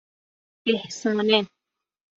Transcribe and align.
اِحسانه 0.67 1.47